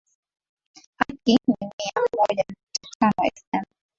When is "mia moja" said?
1.75-2.43